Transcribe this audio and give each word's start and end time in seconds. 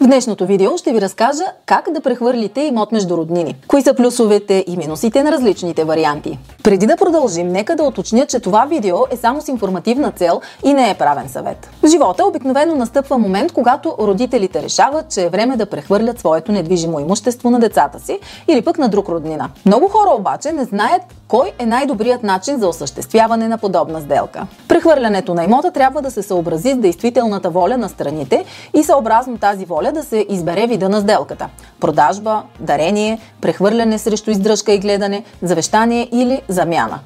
В 0.00 0.06
днешното 0.06 0.46
видео 0.46 0.78
ще 0.78 0.92
ви 0.92 1.00
разкажа 1.00 1.44
как 1.66 1.90
да 1.90 2.00
прехвърлите 2.00 2.60
имот 2.60 2.92
между 2.92 3.16
роднини. 3.16 3.56
Кои 3.68 3.82
са 3.82 3.94
плюсовете 3.94 4.64
и 4.66 4.76
минусите 4.76 5.22
на 5.22 5.32
различните 5.32 5.84
варианти. 5.84 6.38
Преди 6.64 6.86
да 6.86 6.96
продължим, 6.96 7.48
нека 7.48 7.76
да 7.76 7.82
уточня, 7.82 8.26
че 8.26 8.40
това 8.40 8.64
видео 8.64 8.96
е 9.10 9.16
само 9.16 9.40
с 9.40 9.48
информативна 9.48 10.10
цел 10.10 10.40
и 10.64 10.74
не 10.74 10.90
е 10.90 10.94
правен 10.94 11.28
съвет. 11.28 11.70
В 11.82 11.88
живота 11.88 12.26
обикновено 12.26 12.74
настъпва 12.74 13.18
момент, 13.18 13.52
когато 13.52 13.94
родителите 14.00 14.62
решават, 14.62 15.10
че 15.10 15.22
е 15.22 15.28
време 15.28 15.56
да 15.56 15.66
прехвърлят 15.66 16.18
своето 16.18 16.52
недвижимо 16.52 17.00
имущество 17.00 17.50
на 17.50 17.60
децата 17.60 18.00
си 18.00 18.18
или 18.48 18.62
пък 18.62 18.78
на 18.78 18.88
друг 18.88 19.08
роднина. 19.08 19.50
Много 19.66 19.88
хора 19.88 20.10
обаче 20.18 20.52
не 20.52 20.64
знаят 20.64 21.02
кой 21.28 21.52
е 21.58 21.66
най-добрият 21.66 22.22
начин 22.22 22.58
за 22.58 22.68
осъществяване 22.68 23.48
на 23.48 23.58
подобна 23.58 24.00
сделка. 24.00 24.46
Прехвърлянето 24.68 25.34
на 25.34 25.44
имота 25.44 25.70
трябва 25.70 26.02
да 26.02 26.10
се 26.10 26.22
съобрази 26.22 26.72
с 26.72 26.76
действителната 26.76 27.50
воля 27.50 27.76
на 27.76 27.88
страните 27.88 28.44
и 28.74 28.82
съобразно 28.82 29.38
тази 29.38 29.64
воля 29.64 29.92
да 29.92 30.02
се 30.02 30.26
избере 30.28 30.66
вида 30.66 30.88
на 30.88 31.00
сделката– 31.00 31.48
продажба, 31.80 32.42
дарение, 32.60 33.18
прехвърляне 33.40 33.98
срещу 33.98 34.30
издръжка 34.30 34.72
и 34.72 34.78
гледане, 34.78 35.24
завещание 35.42 36.08
или 36.12 36.42
замяна. 36.48 36.98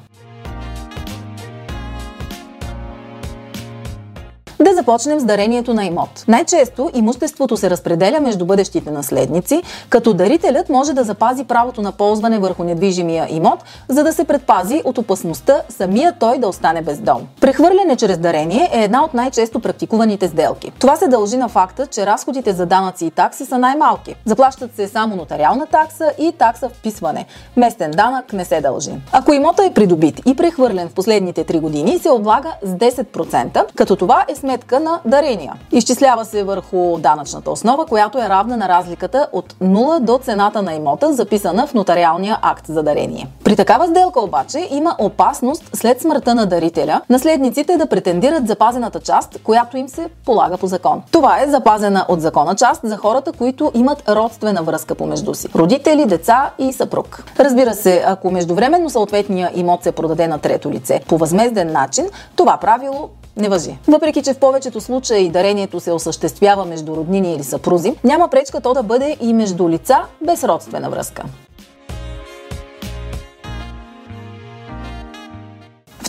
Да 4.63 4.73
започнем 4.73 5.19
с 5.19 5.23
дарението 5.23 5.73
на 5.73 5.85
имот. 5.85 6.23
Най-често 6.27 6.89
имуществото 6.93 7.57
се 7.57 7.69
разпределя 7.69 8.19
между 8.19 8.45
бъдещите 8.45 8.91
наследници, 8.91 9.61
като 9.89 10.13
дарителят 10.13 10.69
може 10.69 10.93
да 10.93 11.03
запази 11.03 11.43
правото 11.43 11.81
на 11.81 11.91
ползване 11.91 12.39
върху 12.39 12.63
недвижимия 12.63 13.27
имот, 13.29 13.59
за 13.89 14.03
да 14.03 14.13
се 14.13 14.23
предпази 14.23 14.81
от 14.85 14.97
опасността 14.97 15.61
самия 15.69 16.13
той 16.19 16.37
да 16.37 16.47
остане 16.47 16.81
без 16.81 16.99
дом. 16.99 17.27
Прехвърляне 17.41 17.95
чрез 17.95 18.17
дарение 18.17 18.69
е 18.73 18.83
една 18.83 19.03
от 19.03 19.13
най-често 19.13 19.59
практикуваните 19.59 20.27
сделки. 20.27 20.71
Това 20.79 20.95
се 20.95 21.07
дължи 21.07 21.37
на 21.37 21.49
факта, 21.49 21.87
че 21.87 22.05
разходите 22.05 22.53
за 22.53 22.65
данъци 22.65 23.05
и 23.05 23.11
такси 23.11 23.45
са 23.45 23.57
най-малки. 23.57 24.15
Заплащат 24.25 24.75
се 24.75 24.87
само 24.87 25.15
нотариална 25.15 25.65
такса 25.65 26.11
и 26.19 26.31
такса 26.31 26.69
вписване. 26.69 27.25
Местен 27.57 27.91
данък 27.91 28.33
не 28.33 28.45
се 28.45 28.61
дължи. 28.61 28.91
Ако 29.11 29.33
имота 29.33 29.65
е 29.65 29.73
придобит 29.73 30.21
и 30.25 30.35
прехвърлен 30.35 30.89
в 30.89 30.93
последните 30.93 31.45
3 31.45 31.59
години, 31.59 31.99
се 31.99 32.09
облага 32.09 32.53
с 32.63 32.71
10%, 32.71 33.65
като 33.75 33.95
това 33.95 34.25
е 34.27 34.35
сметка 34.35 34.52
сметка 34.53 34.79
на 34.79 34.99
дарения. 35.05 35.53
Изчислява 35.71 36.25
се 36.25 36.43
върху 36.43 36.97
данъчната 36.97 37.51
основа, 37.51 37.85
която 37.85 38.17
е 38.17 38.29
равна 38.29 38.57
на 38.57 38.69
разликата 38.69 39.27
от 39.31 39.53
0 39.53 39.99
до 39.99 40.17
цената 40.17 40.61
на 40.61 40.73
имота, 40.73 41.13
записана 41.13 41.67
в 41.67 41.73
нотариалния 41.73 42.37
акт 42.41 42.65
за 42.67 42.83
дарение. 42.83 43.27
При 43.43 43.55
такава 43.55 43.87
сделка 43.87 44.21
обаче 44.21 44.67
има 44.71 44.95
опасност 44.99 45.69
след 45.73 46.01
смъртта 46.01 46.35
на 46.35 46.45
дарителя 46.45 47.01
наследниците 47.09 47.77
да 47.77 47.85
претендират 47.85 48.47
запазената 48.47 48.99
част, 48.99 49.39
която 49.43 49.77
им 49.77 49.89
се 49.89 50.09
полага 50.25 50.57
по 50.57 50.67
закон. 50.67 51.03
Това 51.11 51.41
е 51.41 51.49
запазена 51.49 52.05
от 52.07 52.21
закона 52.21 52.55
част 52.55 52.81
за 52.83 52.97
хората, 52.97 53.31
които 53.31 53.71
имат 53.73 54.09
родствена 54.09 54.63
връзка 54.63 54.95
помежду 54.95 55.33
си. 55.33 55.47
Родители, 55.55 56.05
деца 56.05 56.51
и 56.59 56.73
съпруг. 56.73 57.23
Разбира 57.39 57.73
се, 57.73 58.03
ако 58.07 58.31
междувременно 58.31 58.89
съответния 58.89 59.51
имот 59.55 59.83
се 59.83 59.91
продаде 59.91 60.27
на 60.27 60.37
трето 60.37 60.71
лице 60.71 61.01
по 61.07 61.17
възмезден 61.17 61.71
начин, 61.71 62.05
това 62.35 62.57
правило 62.57 63.09
не 63.37 63.49
въжи. 63.49 63.77
Въпреки, 63.87 64.21
че 64.21 64.33
в 64.33 64.39
повечето 64.39 64.81
случаи 64.81 65.29
дарението 65.29 65.79
се 65.79 65.91
осъществява 65.91 66.65
между 66.65 66.95
роднини 66.95 67.33
или 67.33 67.43
съпрузи, 67.43 67.93
няма 68.03 68.27
пречка 68.27 68.61
то 68.61 68.73
да 68.73 68.83
бъде 68.83 69.17
и 69.21 69.33
между 69.33 69.69
лица 69.69 70.01
без 70.21 70.43
родствена 70.43 70.89
връзка. 70.89 71.23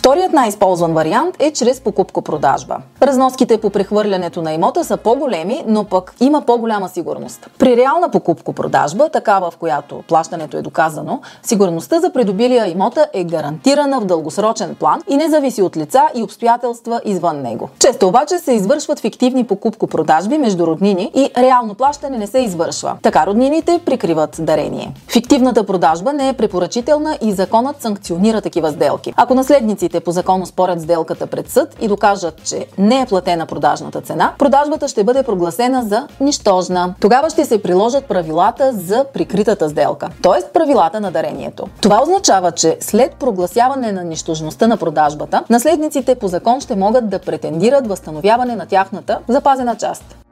Вторият 0.05 0.33
най-използван 0.33 0.93
вариант 0.93 1.35
е 1.39 1.51
чрез 1.51 1.81
покупко-продажба. 1.81 2.77
Разноските 3.01 3.57
по 3.57 3.69
прехвърлянето 3.69 4.41
на 4.41 4.53
имота 4.53 4.83
са 4.83 4.97
по-големи, 4.97 5.63
но 5.67 5.83
пък 5.83 6.13
има 6.19 6.41
по-голяма 6.41 6.89
сигурност. 6.89 7.49
При 7.59 7.77
реална 7.77 8.09
покупко-продажба, 8.09 9.09
такава 9.09 9.51
в 9.51 9.57
която 9.57 10.03
плащането 10.07 10.57
е 10.57 10.61
доказано, 10.61 11.21
сигурността 11.43 11.99
за 11.99 12.13
придобилия 12.13 12.67
имота 12.67 13.07
е 13.13 13.23
гарантирана 13.23 13.99
в 14.01 14.05
дългосрочен 14.05 14.75
план 14.75 15.01
и 15.07 15.17
не 15.17 15.29
зависи 15.29 15.61
от 15.61 15.77
лица 15.77 16.01
и 16.15 16.23
обстоятелства 16.23 17.01
извън 17.05 17.41
него. 17.41 17.69
Често 17.79 18.07
обаче 18.07 18.39
се 18.39 18.53
извършват 18.53 18.99
фиктивни 18.99 19.43
покупко-продажби 19.43 20.37
между 20.37 20.67
роднини 20.67 21.11
и 21.15 21.29
реално 21.37 21.73
плащане 21.73 22.17
не 22.17 22.27
се 22.27 22.39
извършва. 22.39 22.97
Така 23.01 23.25
роднините 23.25 23.79
прикриват 23.85 24.35
дарение. 24.39 24.93
Фиктивната 25.07 25.65
продажба 25.65 26.13
не 26.13 26.29
е 26.29 26.33
препоръчителна 26.33 27.17
и 27.21 27.31
законът 27.31 27.81
санкционира 27.81 28.41
такива 28.41 28.71
сделки. 28.71 29.13
Ако 29.17 29.35
наследниците 29.35 29.94
страните 29.95 30.05
по 30.05 30.11
закон 30.11 30.45
спорят 30.45 30.81
сделката 30.81 31.27
пред 31.27 31.49
съд 31.49 31.75
и 31.81 31.87
докажат, 31.87 32.43
че 32.43 32.67
не 32.77 33.01
е 33.01 33.05
платена 33.05 33.45
продажната 33.45 34.01
цена, 34.01 34.33
продажбата 34.37 34.87
ще 34.87 35.03
бъде 35.03 35.23
прогласена 35.23 35.83
за 35.83 36.07
нищожна. 36.19 36.95
Тогава 36.99 37.29
ще 37.29 37.45
се 37.45 37.61
приложат 37.61 38.05
правилата 38.05 38.71
за 38.73 39.05
прикритата 39.13 39.69
сделка, 39.69 40.09
т.е. 40.21 40.51
правилата 40.53 40.99
на 40.99 41.11
дарението. 41.11 41.67
Това 41.81 42.01
означава, 42.01 42.51
че 42.51 42.77
след 42.79 43.15
прогласяване 43.15 43.91
на 43.91 44.03
нищожността 44.03 44.67
на 44.67 44.77
продажбата, 44.77 45.43
наследниците 45.49 46.15
по 46.15 46.27
закон 46.27 46.61
ще 46.61 46.75
могат 46.75 47.09
да 47.09 47.19
претендират 47.19 47.87
възстановяване 47.87 48.55
на 48.55 48.65
тяхната 48.65 49.19
запазена 49.27 49.75
част. 49.75 50.24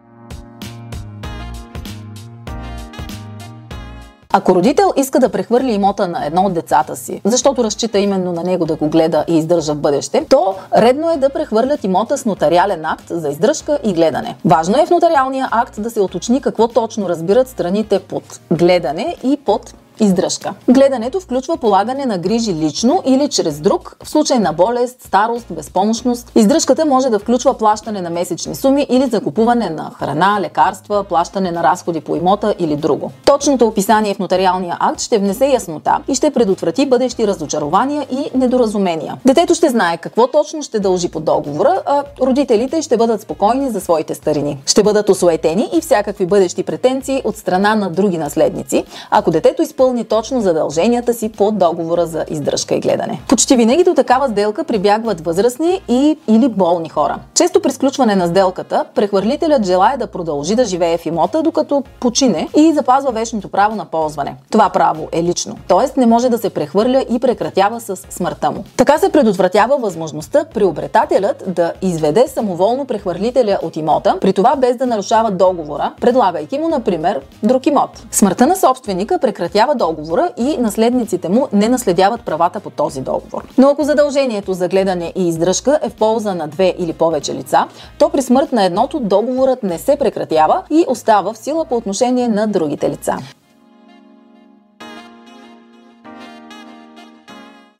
Ако 4.36 4.56
родител 4.56 4.94
иска 4.96 5.20
да 5.20 5.30
прехвърли 5.30 5.72
имота 5.72 6.08
на 6.08 6.26
едно 6.26 6.42
от 6.42 6.54
децата 6.54 6.96
си, 6.96 7.22
защото 7.24 7.64
разчита 7.64 8.00
именно 8.00 8.32
на 8.32 8.44
него 8.44 8.66
да 8.66 8.76
го 8.76 8.90
гледа 8.90 9.26
и 9.28 9.38
издържа 9.38 9.74
в 9.74 9.78
бъдеще, 9.78 10.26
то 10.30 10.56
редно 10.78 11.12
е 11.12 11.18
да 11.18 11.30
прехвърлят 11.30 11.84
имота 11.84 12.18
с 12.18 12.26
нотариален 12.26 12.86
акт 12.86 13.06
за 13.10 13.30
издръжка 13.30 13.80
и 13.84 13.94
гледане. 13.94 14.36
Важно 14.46 14.78
е 14.82 14.86
в 14.86 14.90
нотариалния 14.90 15.48
акт 15.52 15.82
да 15.82 15.90
се 15.90 16.02
уточни 16.02 16.42
какво 16.42 16.68
точно 16.68 17.10
разбират 17.10 17.48
страните 17.48 18.00
под 18.00 18.40
гледане 18.52 19.16
и 19.24 19.38
под 19.38 19.74
Издръжка. 20.00 20.54
Гледането 20.70 21.20
включва 21.20 21.58
полагане 21.58 22.06
на 22.06 22.18
грижи 22.18 22.54
лично 22.54 23.02
или 23.06 23.30
чрез 23.30 23.60
друг, 23.60 23.98
в 24.04 24.10
случай 24.10 24.40
на 24.40 24.54
болест, 24.54 25.04
старост, 25.04 25.46
безпомощност. 25.50 26.32
Издръжката 26.36 26.86
може 26.86 27.10
да 27.10 27.20
включва 27.20 27.54
плащане 27.54 28.02
на 28.02 28.10
месечни 28.10 28.56
суми 28.56 28.86
или 28.90 29.06
закупуване 29.06 29.70
на 29.70 29.92
храна, 30.00 30.38
лекарства, 30.42 31.04
плащане 31.04 31.52
на 31.52 31.64
разходи 31.64 32.02
по 32.02 32.16
имота 32.16 32.56
или 32.60 32.76
друго. 32.76 33.12
Точното 33.26 33.68
описание 33.68 34.14
в 34.14 34.20
нотариалния 34.20 34.78
акт 34.80 35.02
ще 35.02 35.18
внесе 35.18 35.46
яснота 35.46 36.00
и 36.08 36.16
ще 36.16 36.32
предотврати 36.32 36.86
бъдещи 36.86 37.28
разочарования 37.28 38.08
и 38.12 38.38
недоразумения. 38.38 39.18
Детето 39.26 39.56
ще 39.56 39.70
знае 39.70 39.98
какво 39.98 40.28
точно 40.28 40.64
ще 40.64 40.80
дължи 40.80 41.10
по 41.10 41.20
договора, 41.20 41.82
а 41.86 42.04
родителите 42.22 42.82
ще 42.82 42.98
бъдат 42.98 43.22
спокойни 43.22 43.70
за 43.70 43.82
своите 43.82 44.16
старини. 44.16 44.62
Ще 44.66 44.84
бъдат 44.84 45.10
осуетени 45.10 45.70
и 45.74 45.82
всякакви 45.82 46.26
бъдещи 46.26 46.64
претенции 46.64 47.22
от 47.26 47.38
страна 47.38 47.76
на 47.76 47.90
други 47.90 48.18
наследници, 48.18 48.84
ако 49.10 49.32
детето 49.32 49.62
изпълни 49.62 49.83
изпълни 49.84 50.04
точно 50.04 50.42
задълженията 50.42 51.14
си 51.14 51.30
по 51.30 51.52
договора 51.52 52.06
за 52.06 52.26
издръжка 52.30 52.76
и 52.76 52.80
гледане. 52.80 53.22
Почти 53.28 53.56
винаги 53.56 53.84
до 53.84 53.94
такава 53.94 54.28
сделка 54.28 54.64
прибягват 54.64 55.22
възрастни 55.22 55.82
и 55.88 56.18
или 56.28 56.50
болни 56.50 56.90
хора. 56.90 57.20
Често 57.34 57.62
при 57.62 57.72
сключване 57.72 58.16
на 58.16 58.28
сделката, 58.28 58.86
прехвърлителят 58.96 59.66
желая 59.66 59.98
да 59.98 60.08
продължи 60.08 60.56
да 60.56 60.66
живее 60.66 60.98
в 60.98 61.06
имота, 61.06 61.42
докато 61.42 61.84
почине 62.00 62.50
и 62.58 62.74
запазва 62.74 63.12
вечното 63.12 63.48
право 63.48 63.76
на 63.76 63.86
ползване. 63.86 64.36
Това 64.52 64.70
право 64.70 65.08
е 65.12 65.24
лично, 65.24 65.58
т.е. 65.68 66.00
не 66.00 66.06
може 66.06 66.30
да 66.30 66.38
се 66.38 66.50
прехвърля 66.50 67.06
и 67.10 67.20
прекратява 67.20 67.80
с 67.80 67.96
смъртта 67.96 68.52
му. 68.52 68.64
Така 68.78 68.98
се 68.98 69.10
предотвратява 69.12 69.78
възможността 69.78 70.46
приобретателят 70.54 71.44
да 71.48 71.74
изведе 71.82 72.28
самоволно 72.28 72.86
прехвърлителя 72.86 73.60
от 73.62 73.76
имота, 73.76 74.18
при 74.22 74.34
това 74.34 74.56
без 74.56 74.76
да 74.76 74.86
нарушава 74.86 75.32
договора, 75.32 75.94
предлагайки 76.02 76.60
му, 76.60 76.70
например, 76.70 77.22
друг 77.44 77.66
имот. 77.66 77.90
Смъртта 78.12 78.48
на 78.48 78.56
собственика 78.56 79.20
прекратява 79.20 79.73
прекратява 79.74 79.94
договора 79.94 80.32
и 80.38 80.58
наследниците 80.58 81.30
му 81.30 81.48
не 81.54 81.70
наследяват 81.70 82.22
правата 82.22 82.60
по 82.60 82.70
този 82.70 83.02
договор. 83.02 83.44
Но 83.58 83.70
ако 83.70 83.84
задължението 83.84 84.54
за 84.54 84.68
гледане 84.68 85.14
и 85.16 85.28
издръжка 85.28 85.80
е 85.82 85.90
в 85.90 85.94
полза 85.94 86.36
на 86.36 86.48
две 86.48 86.74
или 86.80 86.94
повече 86.94 87.34
лица, 87.34 87.68
то 88.00 88.10
при 88.10 88.22
смърт 88.22 88.52
на 88.52 88.66
едното 88.66 89.00
договорът 89.00 89.64
не 89.64 89.78
се 89.78 89.96
прекратява 89.96 90.64
и 90.72 90.86
остава 90.88 91.34
в 91.34 91.38
сила 91.38 91.66
по 91.66 91.76
отношение 91.76 92.28
на 92.28 92.48
другите 92.48 92.90
лица. 92.90 93.18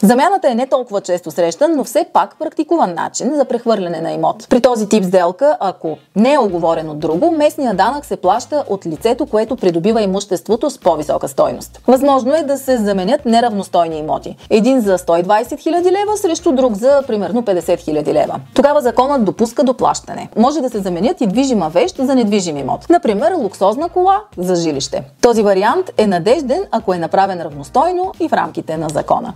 Замяната 0.04 0.50
е 0.50 0.56
не 0.56 0.68
толкова 0.68 1.02
често 1.02 1.32
срещан, 1.32 1.76
но 1.76 1.84
все 1.84 2.06
пак 2.14 2.36
практикуван 2.40 2.94
начин 2.94 3.36
за 3.36 3.46
прехвърляне 3.46 4.02
на 4.02 4.12
имот. 4.12 4.48
При 4.50 4.62
този 4.62 4.90
тип 4.90 5.04
сделка, 5.04 5.58
ако 5.60 5.98
не 6.16 6.34
е 6.34 6.40
оговорено 6.40 6.94
друго, 6.94 7.32
местният 7.32 7.78
данък 7.78 8.06
се 8.06 8.16
плаща 8.16 8.64
от 8.70 8.86
лицето, 8.86 9.26
което 9.26 9.56
придобива 9.56 10.02
имуществото 10.02 10.70
с 10.70 10.78
по-висока 10.78 11.28
стойност. 11.28 11.82
Възможно 11.88 12.34
е 12.34 12.44
да 12.44 12.58
се 12.58 12.78
заменят 12.78 13.26
неравностойни 13.26 13.98
имоти. 13.98 14.36
Един 14.50 14.82
за 14.82 14.98
120 14.98 15.26
000 15.26 15.92
лева 15.92 16.18
срещу 16.18 16.52
друг 16.52 16.74
за 16.74 17.04
примерно 17.08 17.44
50 17.44 17.60
000 17.60 18.14
лева. 18.14 18.40
Тогава 18.56 18.82
законът 18.82 19.26
допуска 19.26 19.64
доплащане. 19.64 20.30
Може 20.38 20.62
да 20.62 20.70
се 20.70 20.80
заменят 20.80 21.22
и 21.22 21.28
движима 21.28 21.70
вещ 21.70 21.96
за 22.00 22.16
недвижим 22.16 22.58
имот. 22.58 22.90
Например, 22.90 23.34
луксозна 23.38 23.90
кола 23.90 24.22
за 24.38 24.56
жилище. 24.56 25.04
Този 25.22 25.44
вариант 25.44 25.90
е 25.98 26.08
надежден, 26.08 26.64
ако 26.72 26.94
е 26.94 26.98
направен 26.98 27.42
равностойно 27.42 28.12
и 28.20 28.30
в 28.30 28.34
рамките 28.34 28.78
на 28.78 28.90
закона. 28.90 29.34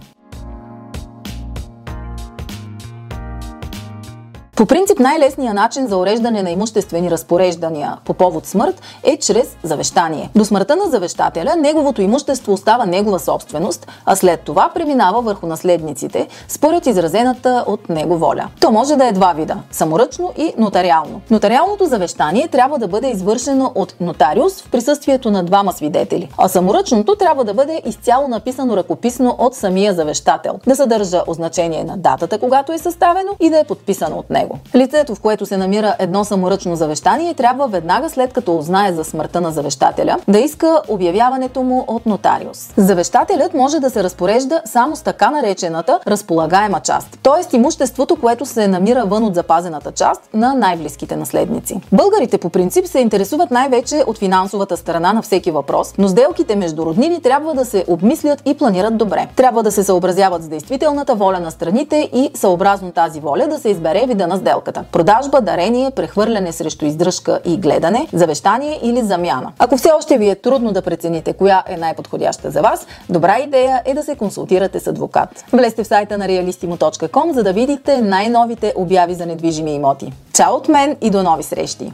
По 4.58 4.66
принцип 4.66 5.00
най-лесният 5.00 5.56
начин 5.56 5.88
за 5.88 5.98
уреждане 5.98 6.44
на 6.44 6.52
имуществени 6.52 7.12
разпореждания 7.12 7.98
по 8.06 8.14
повод 8.14 8.46
смърт 8.46 8.82
е 9.04 9.18
чрез 9.18 9.58
завещание. 9.64 10.30
До 10.36 10.46
смъртта 10.46 10.76
на 10.76 10.86
завещателя 10.86 11.56
неговото 11.58 12.02
имущество 12.02 12.54
остава 12.54 12.86
негова 12.86 13.20
собственост, 13.20 13.88
а 14.06 14.16
след 14.16 14.42
това 14.42 14.72
преминава 14.74 15.22
върху 15.22 15.48
наследниците, 15.48 16.28
според 16.48 16.86
изразената 16.86 17.64
от 17.68 17.90
него 17.90 18.18
воля. 18.18 18.48
То 18.62 18.72
може 18.72 18.96
да 18.96 19.08
е 19.08 19.12
два 19.12 19.34
вида– 19.34 19.58
саморъчно 19.72 20.34
и 20.38 20.54
нотариално. 20.58 21.22
Нотариалното 21.30 21.86
завещание 21.86 22.48
трябва 22.48 22.78
да 22.78 22.88
бъде 22.88 23.10
извършено 23.10 23.72
от 23.76 23.96
нотариус 24.00 24.62
в 24.62 24.72
присъствието 24.72 25.32
на 25.32 25.44
двама 25.44 25.74
свидетели, 25.74 26.30
а 26.38 26.48
саморъчното 26.48 27.16
трябва 27.16 27.44
да 27.44 27.54
бъде 27.54 27.82
изцяло 27.86 28.28
написано 28.28 28.78
ръкописно 28.78 29.36
от 29.40 29.56
самия 29.56 29.94
завещател, 29.94 30.60
да 30.68 30.76
съдържа 30.76 31.24
означение 31.28 31.84
на 31.84 31.98
датата, 31.98 32.40
когато 32.40 32.74
е 32.74 32.78
съставено 32.78 33.32
и 33.40 33.50
да 33.50 33.60
е 33.60 33.64
подписано 33.64 34.18
от 34.18 34.30
него 34.30 34.47
него. 34.48 34.60
Лицето, 34.76 35.16
в 35.16 35.20
което 35.20 35.46
се 35.46 35.58
намира 35.58 35.96
едно 36.00 36.24
саморъчно 36.24 36.76
завещание, 36.76 37.34
трябва 37.34 37.68
веднага 37.68 38.10
след 38.10 38.34
като 38.34 38.58
узнае 38.58 38.94
за 38.94 39.04
смъртта 39.04 39.42
на 39.42 39.52
завещателя, 39.52 40.18
да 40.28 40.40
иска 40.40 40.82
обявяването 40.88 41.64
му 41.64 41.86
от 41.88 42.06
нотариус. 42.06 42.74
Завещателят 42.78 43.54
може 43.54 43.80
да 43.80 43.90
се 43.90 44.04
разпорежда 44.04 44.62
само 44.66 44.96
с 44.96 45.02
така 45.02 45.30
наречената 45.30 46.00
разполагаема 46.08 46.80
част, 46.80 47.20
т.е. 47.24 47.56
имуществото, 47.56 48.16
което 48.16 48.46
се 48.46 48.68
намира 48.68 49.06
вън 49.06 49.24
от 49.24 49.36
запазената 49.36 49.92
част 49.92 50.22
на 50.34 50.54
най-близките 50.54 51.16
наследници. 51.16 51.82
Българите 51.92 52.38
по 52.38 52.50
принцип 52.50 52.88
се 52.88 53.00
интересуват 53.00 53.52
най-вече 53.52 54.04
от 54.08 54.18
финансовата 54.18 54.78
страна 54.78 55.14
на 55.14 55.22
всеки 55.22 55.52
въпрос, 55.52 55.94
но 55.98 56.08
сделките 56.08 56.56
между 56.56 56.86
роднини 56.86 57.22
трябва 57.22 57.54
да 57.54 57.66
се 57.66 57.86
обмислят 57.88 58.42
и 58.46 58.58
планират 58.58 58.98
добре. 58.98 59.28
Трябва 59.36 59.64
да 59.64 59.72
се 59.72 59.84
съобразяват 59.84 60.44
с 60.44 60.48
действителната 60.48 61.16
воля 61.16 61.40
на 61.40 61.52
страните 61.52 62.10
и 62.14 62.32
съобразно 62.34 62.92
тази 62.92 63.20
воля 63.20 63.48
да 63.50 63.60
се 63.60 63.70
избере 63.70 64.06
вида 64.08 64.28
сделката. 64.38 64.84
Продажба, 64.92 65.42
дарение, 65.42 65.92
прехвърляне 65.92 66.52
срещу 66.52 66.86
издръжка 66.86 67.40
и 67.46 67.58
гледане, 67.58 68.08
завещание 68.14 68.80
или 68.84 69.02
замяна. 69.02 69.52
Ако 69.60 69.78
все 69.78 69.92
още 69.92 70.18
ви 70.18 70.30
е 70.30 70.36
трудно 70.36 70.72
да 70.72 70.82
прецените 70.82 71.34
коя 71.34 71.64
е 71.68 71.78
най-подходяща 71.78 72.52
за 72.52 72.62
вас, 72.62 72.88
добра 73.10 73.40
идея 73.40 73.82
е 73.86 73.94
да 73.94 74.04
се 74.04 74.16
консултирате 74.16 74.80
с 74.80 74.88
адвокат. 74.88 75.46
Влезте 75.54 75.84
в 75.84 75.88
сайта 75.88 76.18
на 76.18 76.28
realistimo.com, 76.28 77.32
за 77.32 77.44
да 77.44 77.54
видите 77.54 78.02
най-новите 78.02 78.74
обяви 78.76 79.14
за 79.14 79.26
недвижими 79.26 79.74
имоти. 79.74 80.14
Чао 80.34 80.56
от 80.56 80.68
мен 80.68 80.98
и 81.02 81.10
до 81.10 81.24
нови 81.24 81.44
срещи! 81.44 81.92